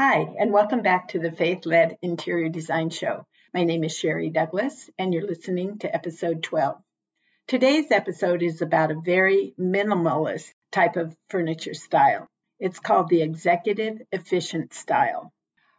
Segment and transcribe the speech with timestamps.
[0.00, 3.26] Hi, and welcome back to the Faith Led Interior Design Show.
[3.52, 6.80] My name is Sherry Douglas, and you're listening to episode 12.
[7.48, 12.28] Today's episode is about a very minimalist type of furniture style.
[12.60, 15.32] It's called the executive efficient style.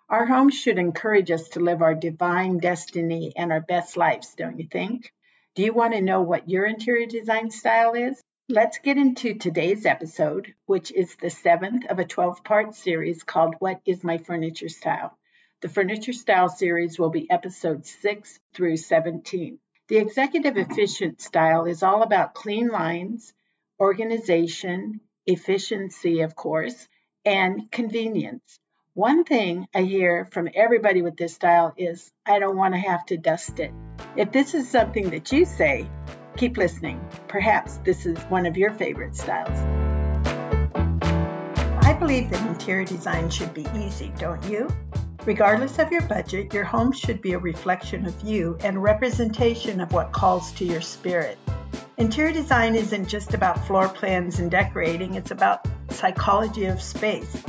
[0.10, 4.60] Our homes should encourage us to live our divine destiny and our best lives, don't
[4.60, 5.14] you think?
[5.56, 8.22] Do you want to know what your interior design style is?
[8.52, 13.54] Let's get into today's episode, which is the seventh of a 12 part series called
[13.60, 15.16] What is My Furniture Style?
[15.62, 19.60] The Furniture Style series will be episodes 6 through 17.
[19.88, 23.36] The executive efficient style is all about clean lines,
[23.80, 26.88] organization, efficiency, of course,
[27.24, 28.60] and convenience.
[28.96, 33.06] One thing I hear from everybody with this style is, I don't want to have
[33.06, 33.72] to dust it.
[34.16, 35.88] If this is something that you say,
[36.40, 37.06] Keep listening.
[37.28, 39.60] Perhaps this is one of your favorite styles.
[41.84, 44.70] I believe that interior design should be easy, don't you?
[45.26, 49.92] Regardless of your budget, your home should be a reflection of you and representation of
[49.92, 51.38] what calls to your spirit.
[51.98, 57.44] Interior design isn't just about floor plans and decorating, it's about psychology of space.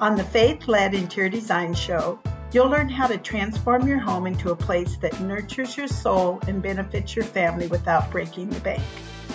[0.00, 2.20] On the Faith Led Interior Design Show,
[2.52, 6.60] You'll learn how to transform your home into a place that nurtures your soul and
[6.60, 8.82] benefits your family without breaking the bank.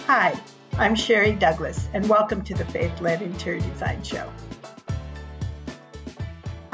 [0.06, 0.38] Hi,
[0.78, 4.30] I'm Sherry Douglas, and welcome to the Faith Led Interior Design Show.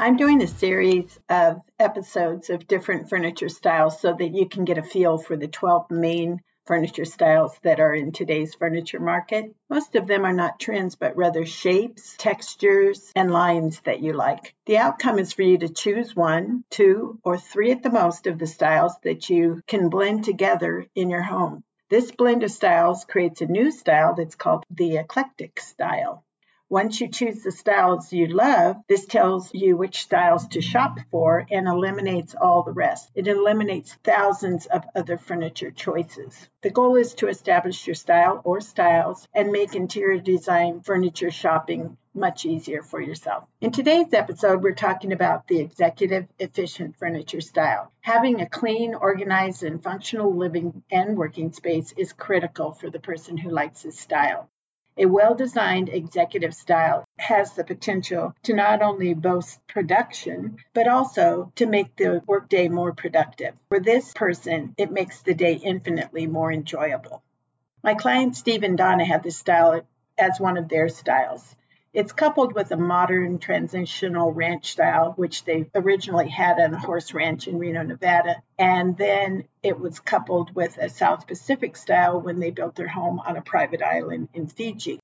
[0.00, 4.78] I'm doing a series of episodes of different furniture styles so that you can get
[4.78, 9.54] a feel for the 12 main furniture styles that are in today's furniture market.
[9.68, 14.54] Most of them are not trends, but rather shapes, textures, and lines that you like.
[14.66, 18.38] The outcome is for you to choose one, two, or three at the most of
[18.38, 21.64] the styles that you can blend together in your home.
[21.88, 26.24] This blend of styles creates a new style that's called the eclectic style.
[26.72, 31.46] Once you choose the styles you love, this tells you which styles to shop for
[31.50, 33.10] and eliminates all the rest.
[33.14, 36.48] It eliminates thousands of other furniture choices.
[36.62, 41.98] The goal is to establish your style or styles and make interior design furniture shopping
[42.14, 43.44] much easier for yourself.
[43.60, 47.92] In today's episode, we're talking about the executive efficient furniture style.
[48.00, 53.36] Having a clean, organized, and functional living and working space is critical for the person
[53.36, 54.48] who likes this style.
[54.98, 61.50] A well designed executive style has the potential to not only boast production, but also
[61.56, 63.54] to make the workday more productive.
[63.70, 67.22] For this person, it makes the day infinitely more enjoyable.
[67.82, 69.80] My client Steve and Donna have this style
[70.18, 71.56] as one of their styles.
[71.92, 77.12] It's coupled with a modern transitional ranch style, which they originally had on a horse
[77.12, 78.42] ranch in Reno, Nevada.
[78.58, 83.20] And then it was coupled with a South Pacific style when they built their home
[83.20, 85.00] on a private island in Fiji.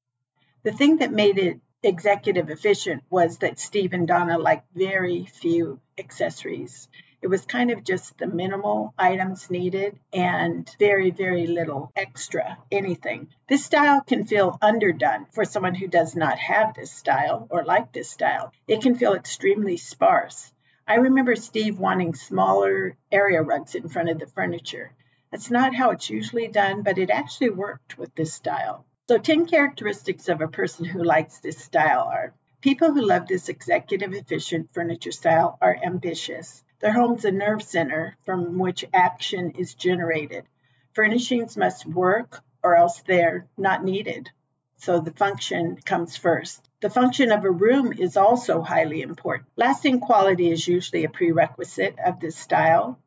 [0.62, 5.80] The thing that made it executive efficient was that Steve and Donna liked very few
[5.98, 6.88] accessories.
[7.20, 13.28] It was kind of just the minimal items needed and very, very little extra anything.
[13.48, 17.92] This style can feel underdone for someone who does not have this style or like
[17.92, 18.52] this style.
[18.68, 20.52] It can feel extremely sparse.
[20.86, 24.92] I remember Steve wanting smaller area rugs in front of the furniture.
[25.32, 28.86] That's not how it's usually done, but it actually worked with this style.
[29.08, 33.48] So, 10 characteristics of a person who likes this style are people who love this
[33.48, 36.62] executive efficient furniture style are ambitious.
[36.80, 40.44] Their home's a nerve center from which action is generated.
[40.92, 44.30] Furnishings must work or else they're not needed.
[44.76, 46.68] So the function comes first.
[46.80, 49.48] The function of a room is also highly important.
[49.56, 53.00] Lasting quality is usually a prerequisite of this style.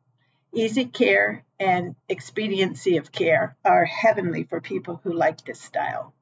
[0.52, 6.12] Easy care and expediency of care are heavenly for people who like this style.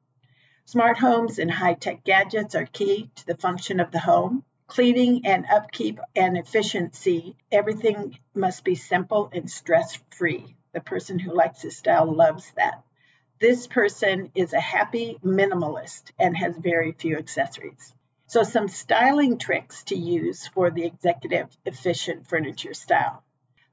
[0.67, 5.27] Smart homes and high tech gadgets are key to the function of the home cleaning
[5.27, 10.55] and upkeep and efficiency, everything must be simple and stress free.
[10.73, 12.85] The person who likes this style loves that.
[13.41, 17.93] This person is a happy minimalist and has very few accessories.
[18.29, 23.25] So, some styling tricks to use for the executive efficient furniture style.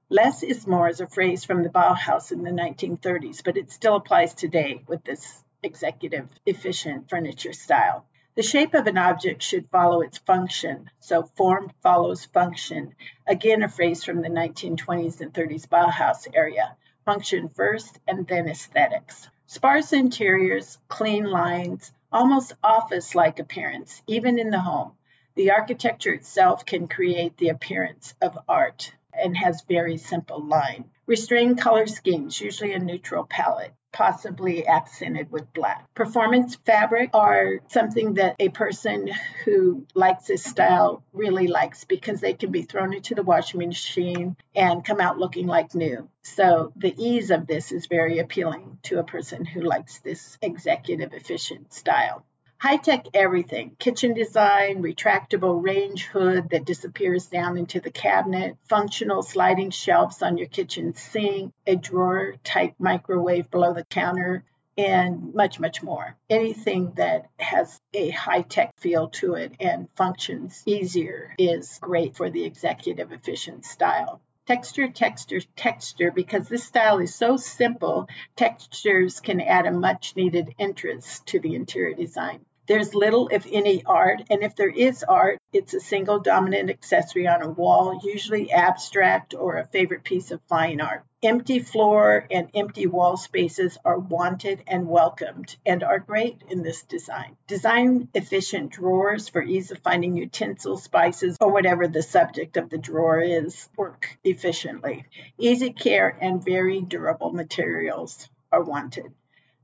[0.09, 3.97] Less is more is a phrase from the Bauhaus in the 1930s, but it still
[3.97, 8.07] applies today with this executive efficient furniture style.
[8.37, 12.93] The shape of an object should follow its function, so form follows function.
[13.25, 16.77] Again, a phrase from the 1920s and 30s Bauhaus area.
[17.03, 19.27] Function first and then aesthetics.
[19.47, 24.91] Sparse interiors, clean lines, almost office like appearance, even in the home.
[25.33, 30.91] The architecture itself can create the appearance of art and has very simple line.
[31.07, 33.73] Restrained color schemes, usually a neutral palette.
[33.91, 35.87] Possibly accented with black.
[35.93, 39.09] Performance fabric are something that a person
[39.43, 44.35] who likes this style really likes because they can be thrown into the washing machine
[44.55, 46.09] and come out looking like new.
[46.23, 51.13] So the ease of this is very appealing to a person who likes this executive
[51.13, 52.25] efficient style.
[52.59, 59.21] High tech everything kitchen design, retractable range hood that disappears down into the cabinet, functional
[59.21, 64.43] sliding shelves on your kitchen sink, a drawer type microwave below the counter,
[64.75, 66.15] and much, much more.
[66.31, 72.31] Anything that has a high tech feel to it and functions easier is great for
[72.31, 79.41] the executive efficient style texture, texture, texture, because this style is so simple, textures can
[79.41, 82.45] add a much needed interest to the interior design.
[82.67, 87.25] There's little, if any, art, and if there is art, it's a single dominant accessory
[87.25, 91.05] on a wall, usually abstract or a favorite piece of fine art.
[91.23, 96.83] Empty floor and empty wall spaces are wanted and welcomed and are great in this
[96.83, 97.37] design.
[97.47, 102.77] Design efficient drawers for ease of finding utensils, spices, or whatever the subject of the
[102.77, 105.05] drawer is work efficiently.
[105.37, 109.13] Easy care and very durable materials are wanted.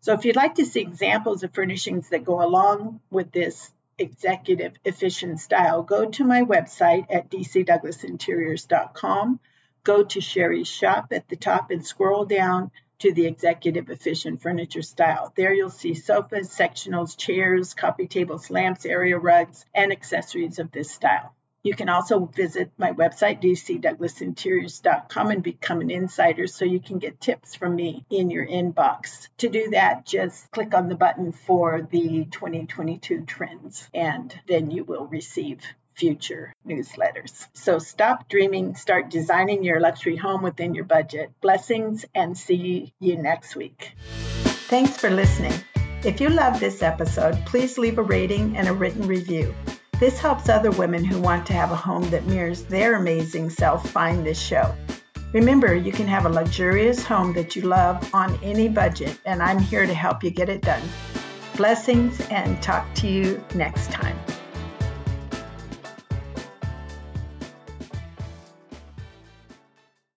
[0.03, 4.73] So if you'd like to see examples of furnishings that go along with this executive
[4.83, 9.39] efficient style, go to my website at dcdouglasinteriors.com.
[9.85, 14.81] Go to Sherry's shop at the top and scroll down to the executive efficient furniture
[14.81, 15.31] style.
[15.37, 20.91] There you'll see sofas, sectionals, chairs, coffee tables, lamps, area rugs, and accessories of this
[20.91, 21.33] style.
[21.63, 27.21] You can also visit my website, dcdouglasinteriors.com, and become an insider so you can get
[27.21, 29.29] tips from me in your inbox.
[29.37, 34.83] To do that, just click on the button for the 2022 trends, and then you
[34.83, 35.61] will receive
[35.95, 37.47] future newsletters.
[37.53, 41.31] So stop dreaming, start designing your luxury home within your budget.
[41.39, 43.93] Blessings, and see you next week.
[44.67, 45.53] Thanks for listening.
[46.03, 49.55] If you love this episode, please leave a rating and a written review.
[49.99, 53.89] This helps other women who want to have a home that mirrors their amazing self
[53.89, 54.75] find this show.
[55.33, 59.59] Remember, you can have a luxurious home that you love on any budget, and I'm
[59.59, 60.81] here to help you get it done.
[61.55, 64.17] Blessings and talk to you next time.